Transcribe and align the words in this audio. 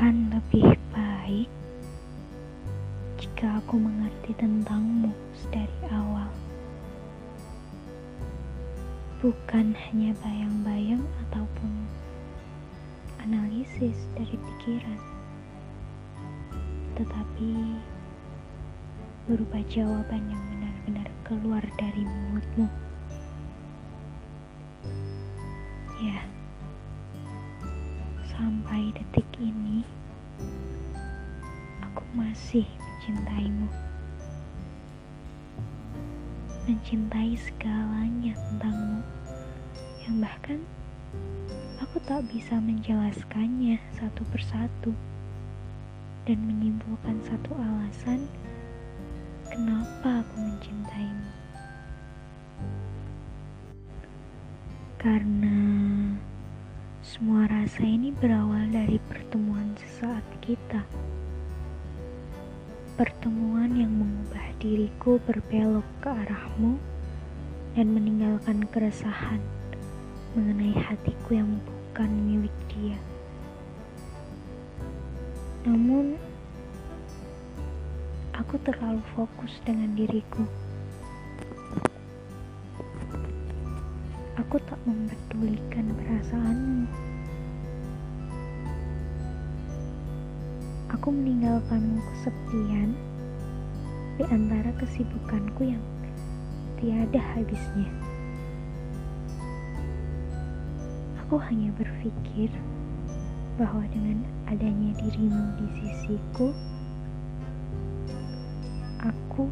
Akan 0.00 0.32
lebih 0.32 0.64
baik 0.96 1.44
jika 3.20 3.60
aku 3.60 3.76
mengerti 3.76 4.32
tentangmu 4.32 5.12
dari 5.52 5.76
awal. 5.92 6.32
Bukan 9.20 9.76
hanya 9.76 10.16
bayang-bayang 10.24 11.04
ataupun 11.28 11.84
analisis 13.20 13.92
dari 14.16 14.40
pikiran, 14.40 15.00
tetapi 16.96 17.76
berupa 19.28 19.60
jawaban 19.68 20.32
yang 20.32 20.42
benar-benar 20.48 21.08
keluar 21.28 21.64
dari 21.76 22.08
mulutmu. 22.08 22.72
Ya, 26.00 26.24
sampai 28.40 28.88
detik 28.96 29.28
ini 29.36 29.84
aku 31.84 32.00
masih 32.16 32.64
mencintaimu. 32.80 33.68
Mencintai 36.64 37.36
segalanya 37.36 38.32
tentangmu 38.32 39.04
yang 40.08 40.24
bahkan 40.24 40.56
aku 41.84 42.00
tak 42.08 42.24
bisa 42.32 42.56
menjelaskannya 42.56 43.76
satu 44.00 44.24
persatu 44.32 44.96
dan 46.24 46.40
menyimpulkan 46.40 47.20
satu 47.28 47.52
alasan 47.60 48.24
kenapa 49.52 50.24
aku 50.24 50.36
mencintaimu. 50.40 51.28
Karena 54.96 55.56
semua 57.00 57.48
rasa 57.48 57.80
ini 57.80 58.12
berawal 58.12 58.68
dari 58.68 59.00
pertemuan 59.08 59.72
sesaat 59.80 60.20
kita. 60.44 60.84
Pertemuan 62.92 63.72
yang 63.72 63.88
mengubah 63.88 64.52
diriku 64.60 65.16
berbelok 65.24 65.88
ke 66.04 66.12
arahmu 66.12 66.76
dan 67.72 67.96
meninggalkan 67.96 68.68
keresahan 68.68 69.40
mengenai 70.36 70.76
hatiku 70.76 71.40
yang 71.40 71.48
bukan 71.64 72.10
milik 72.28 72.56
dia. 72.68 73.00
Namun, 75.64 76.20
aku 78.36 78.60
terlalu 78.60 79.00
fokus 79.16 79.56
dengan 79.64 79.96
diriku. 79.96 80.44
Aku 84.50 84.58
tak 84.66 84.82
mempedulikan 84.82 85.94
perasaanmu. 85.94 86.90
Aku 90.90 91.06
meninggalkanmu 91.14 92.02
kesepian 92.02 92.98
di 94.18 94.26
antara 94.26 94.74
kesibukanku 94.74 95.70
yang 95.70 95.78
tiada 96.82 97.22
habisnya. 97.30 97.94
Aku 101.22 101.38
hanya 101.38 101.70
berpikir 101.78 102.50
bahwa 103.54 103.86
dengan 103.94 104.26
adanya 104.50 104.98
dirimu 104.98 105.46
di 105.62 105.66
sisiku, 105.78 106.50
aku 108.98 109.46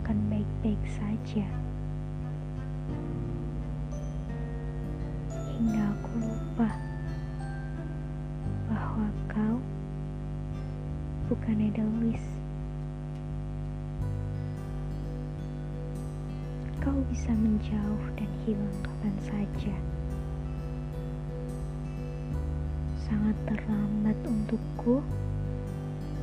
akan 0.00 0.16
baik-baik 0.32 0.80
saja. 0.96 1.44
Lupa 6.56 6.72
bahwa 8.64 9.12
kau 9.28 9.60
bukan 11.28 11.68
Edelweiss. 11.68 12.24
Kau 16.80 16.96
bisa 17.12 17.28
menjauh 17.36 18.04
dan 18.16 18.30
hilang 18.48 18.72
kapan 18.80 19.16
saja. 19.20 19.76
Sangat 23.04 23.36
terlambat 23.44 24.16
untukku 24.24 25.04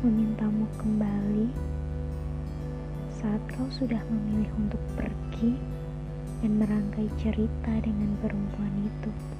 memintamu 0.00 0.64
kembali 0.80 1.52
saat 3.12 3.44
kau 3.52 3.68
sudah 3.68 4.00
memilih 4.08 4.48
untuk 4.56 4.80
pergi 4.96 5.52
dan 6.40 6.64
merangkai 6.64 7.12
cerita 7.20 7.72
dengan 7.84 8.16
perempuan 8.24 8.72
itu. 8.88 9.33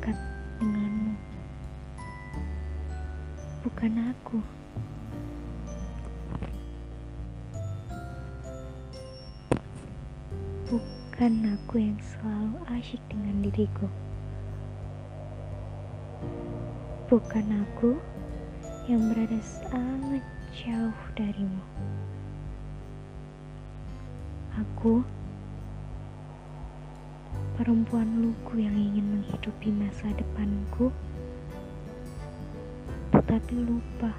Dekat 0.00 0.16
denganmu. 0.56 1.12
Bukan 3.60 3.92
aku. 4.00 4.40
Bukan 10.72 11.32
aku 11.52 11.74
yang 11.76 12.00
selalu 12.00 12.56
asyik 12.80 13.02
dengan 13.12 13.44
diriku. 13.44 13.84
Bukan 17.12 17.46
aku 17.60 18.00
yang 18.88 19.04
berada 19.12 19.36
sangat 19.44 20.24
jauh 20.56 20.96
darimu. 21.12 21.60
Aku 24.56 25.04
perempuan 27.60 28.08
lugu 28.24 28.56
yang 28.56 28.72
ingin 28.72 29.20
menghidupi 29.20 29.68
masa 29.68 30.08
depanku, 30.16 30.88
tetapi 33.12 33.52
lupa 33.68 34.16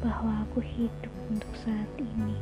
bahwa 0.00 0.48
aku 0.48 0.64
hidup 0.64 1.12
untuk 1.28 1.52
saat 1.60 1.92
ini. 2.00 2.40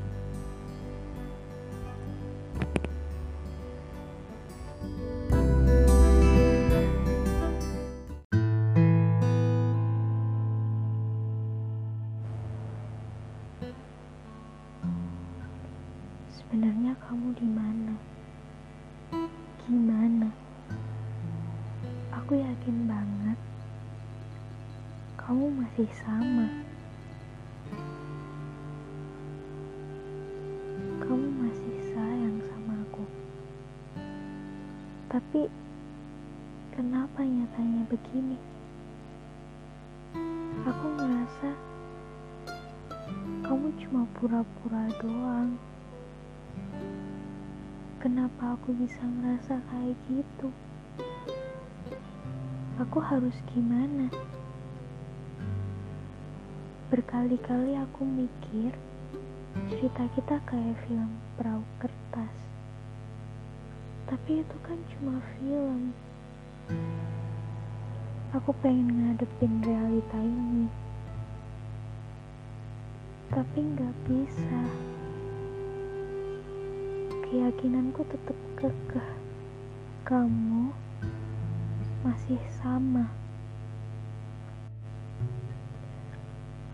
Sebenarnya 16.31 16.95
kamu 17.11 17.35
di 17.35 17.49
mana? 17.51 18.14
Gimana? 19.65 20.29
Aku 22.13 22.37
yakin 22.37 22.85
banget 22.85 23.41
kamu 25.17 25.57
masih 25.57 25.89
sama. 26.05 26.53
Kamu 31.01 31.29
masih 31.41 31.77
sayang 31.97 32.45
sama 32.45 32.77
aku. 32.85 33.09
Tapi 35.09 35.49
kenapa 36.77 37.25
nyatanya 37.25 37.89
begini? 37.89 38.37
Aku 40.69 40.87
ngerasa 40.93 41.51
kamu 43.49 43.73
cuma 43.81 44.05
pura-pura 44.21 44.93
doang. 45.01 45.57
Kenapa 48.05 48.53
aku 48.61 48.77
bisa 48.77 49.01
ngerasa 49.01 49.65
kayak 49.73 49.97
gitu? 50.13 50.53
Aku 52.85 53.01
harus 53.01 53.33
gimana? 53.49 54.13
Berkali-kali 56.93 57.73
aku 57.81 58.05
mikir 58.05 58.77
cerita 59.73 60.05
kita 60.13 60.37
kayak 60.45 60.77
film 60.85 61.17
perahu 61.41 61.65
kertas. 61.81 62.37
Tapi 64.05 64.45
itu 64.45 64.57
kan 64.61 64.77
cuma 64.93 65.25
film. 65.41 65.97
Aku 68.37 68.53
pengen 68.61 69.01
ngadepin 69.01 69.65
realita 69.65 70.21
ini. 70.21 70.69
Tapi 73.33 73.65
nggak 73.65 73.97
bisa 74.05 74.93
keyakinanku 77.35 78.07
tetap 78.07 78.39
kekeh. 78.55 79.11
Kamu 80.07 80.71
masih 82.07 82.39
sama. 82.63 83.11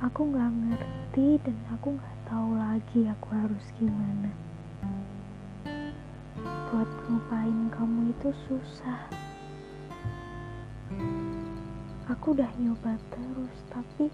Aku 0.04 0.28
nggak 0.28 0.52
ngerti 0.52 1.40
dan 1.48 1.56
aku 1.72 1.96
nggak 1.96 2.16
tahu 2.28 2.60
lagi 2.60 3.08
aku 3.08 3.28
harus 3.32 3.64
gimana. 3.80 4.28
Buat 6.68 6.90
ngelupain 7.08 7.72
kamu 7.72 8.12
itu 8.12 8.28
susah. 8.44 9.00
Aku 12.12 12.36
udah 12.36 12.52
nyoba 12.60 13.00
terus, 13.08 13.56
tapi 13.72 14.12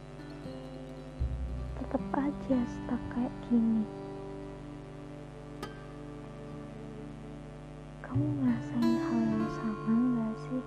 tetap 1.74 2.02
aja 2.14 2.58
stuck 2.70 3.02
kayak 3.10 3.34
gini. 3.50 4.05
Kamu 8.16 8.32
ngerasain 8.32 8.96
hal 8.96 9.20
yang 9.28 9.48
sama 9.52 9.92
gak 9.92 10.34
sih? 10.40 10.64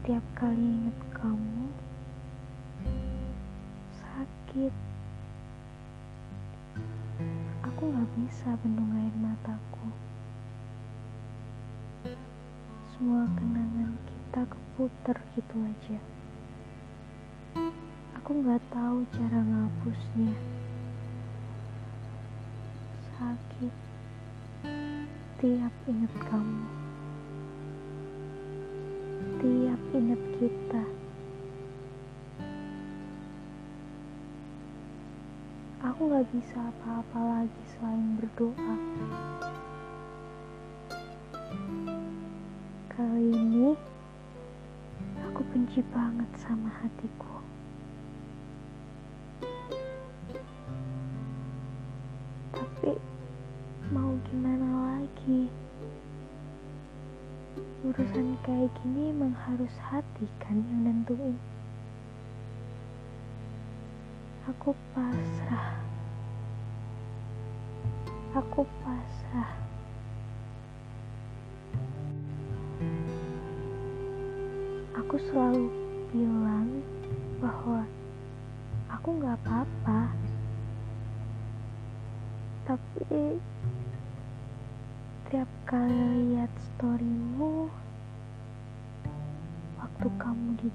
Tiap 0.00 0.24
kali 0.32 0.64
inget 0.64 0.96
kamu, 1.12 1.68
sakit. 4.00 4.72
Aku 7.68 7.82
gak 7.84 8.08
bisa 8.16 8.56
bendung 8.64 8.96
air 8.96 9.12
mataku. 9.20 9.92
Semua 12.96 13.28
kenangan 13.28 13.92
kita 14.08 14.48
keputar 14.48 15.20
gitu 15.36 15.56
aja. 15.68 16.00
Aku 18.24 18.40
nggak 18.40 18.64
tahu 18.72 19.04
cara 19.12 19.36
ngapusnya. 19.36 20.32
Sakit 23.20 23.93
tiap 25.44 25.76
inget 25.84 26.14
kamu. 26.32 26.64
Tiap 29.44 29.82
inget 29.92 30.22
kita. 30.40 30.84
Aku 35.84 36.00
nggak 36.08 36.24
bisa 36.32 36.56
apa-apa 36.56 37.20
lagi 37.44 37.62
selain 37.76 38.16
berdoa. 38.16 38.76
Kali 42.96 43.28
ini 43.36 43.76
aku 45.28 45.44
benci 45.52 45.84
banget 45.92 46.30
sama 46.40 46.72
hatiku. 46.80 47.36
Tapi 52.56 52.96
Urusan 57.94 58.34
kayak 58.42 58.74
gini 58.82 59.14
emang 59.14 59.34
harus 59.46 59.70
hati 59.78 60.26
kan 60.42 60.58
yang 60.58 60.80
nentuin. 60.82 61.38
Aku 64.50 64.74
pasrah. 64.90 65.78
Aku 68.34 68.66
pasrah. 68.82 69.64
aku 75.14 75.30
selalu 75.30 75.70
bilang 76.10 76.82
bahwa 77.38 77.86
aku 78.90 79.14
nggak 79.14 79.38
apa-apa 79.46 80.10
tapi 82.66 83.38
tiap 85.30 85.46
kali 85.70 86.34
lihat 86.34 86.50
storymu 86.58 87.70
waktu 89.94 90.10
kamu 90.18 90.48
di 90.58 90.70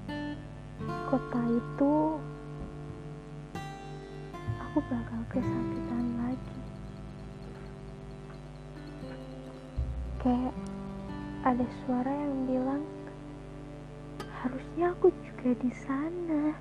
kota 1.12 1.42
itu 1.44 1.92
aku 4.64 4.78
bakal 4.88 5.20
kesakitan 5.28 6.06
lagi 6.24 6.60
kayak 10.24 10.56
ada 11.44 11.68
suara 11.84 12.08
yang 12.08 12.48
bilang 12.48 12.84
harusnya 14.40 14.96
aku 14.96 15.12
juga 15.20 15.52
di 15.52 15.72
sana. 15.84 16.56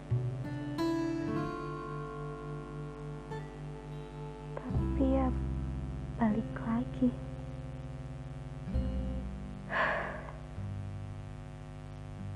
Tapi 4.59 5.03
ya 5.15 5.31
balik 6.19 6.51
lagi. 6.67 7.29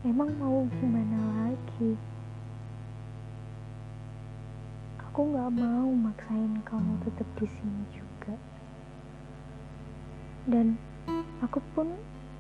Emang 0.04 0.36
mau 0.36 0.68
gimana 0.80 1.20
lagi? 1.48 1.96
Aku 5.08 5.32
nggak 5.32 5.52
mau 5.56 5.90
maksain 5.96 6.60
kamu 6.68 7.00
tetap 7.08 7.28
di 7.40 7.48
sini 7.48 7.84
juga. 7.96 8.36
Dan 10.44 10.76
aku 11.40 11.64
pun 11.72 11.88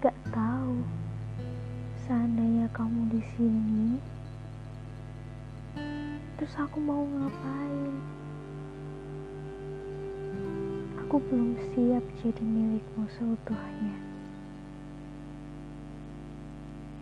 gak 0.04 0.15
tahu 0.36 0.83
seandainya 2.04 2.68
kamu 2.75 3.07
di 3.15 3.21
sini 3.36 3.95
terus 6.36 6.59
aku 6.59 6.83
mau 6.83 7.07
ngapain 7.07 7.95
aku 11.00 11.16
belum 11.31 11.56
siap 11.71 12.04
jadi 12.19 12.44
milikmu 12.44 13.07
seutuhnya 13.16 14.12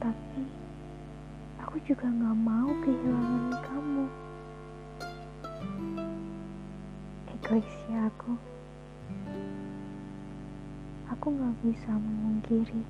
tapi 0.02 0.42
aku 1.62 1.78
juga 1.86 2.10
gak 2.10 2.38
mau 2.42 2.70
kehilangan 2.82 3.46
kamu. 3.62 4.06
Egois 7.30 7.72
ya 7.86 8.10
aku. 8.10 8.34
Aku 11.14 11.26
gak 11.38 11.56
bisa 11.62 11.92
memungkiri 11.94 12.82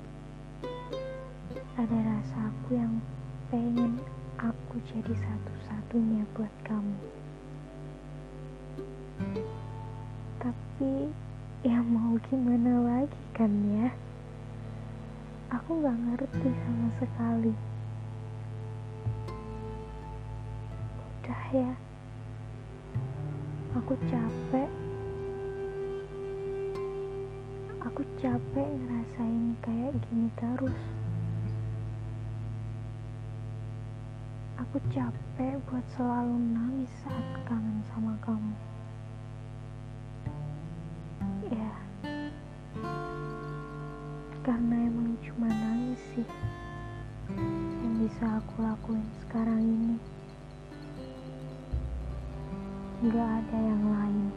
ada 1.76 1.98
rasa 2.00 2.48
aku 2.48 2.80
yang 2.80 2.96
pengen 3.52 4.00
aku 4.40 4.80
jadi 4.88 5.12
satu-satunya 5.12 6.24
buat 6.32 6.54
kamu. 6.64 6.96
Tapi 10.40 11.12
ya 11.60 11.78
mau 11.84 12.16
gimana 12.32 12.72
lagi 12.80 13.20
kan 13.36 13.52
ya 13.68 13.92
aku 15.52 15.84
gak 15.84 15.98
ngerti 16.08 16.48
sama 16.64 16.88
sekali. 16.96 17.52
Udah 20.96 21.44
ya. 21.52 21.72
Aku 23.76 23.92
capek. 24.08 24.70
Aku 27.84 28.00
capek 28.16 28.68
ngerasain 28.80 29.52
kayak 29.60 29.92
gini 30.08 30.32
terus. 30.40 30.80
Aku 34.56 34.80
capek 34.88 35.60
buat 35.68 35.84
selalu 35.92 36.36
nangis 36.56 36.88
saat 37.04 37.28
kangen 37.44 37.84
sama 37.92 38.16
kamu. 38.24 38.54
Ya, 41.52 41.72
karena 41.76 41.91
bisa 48.22 48.38
aku 48.38 48.62
lakuin 48.62 49.02
sekarang 49.26 49.58
ini. 49.66 49.98
Gak 53.10 53.18
ada 53.42 53.58
yang 53.58 53.82
lain. 53.82 54.31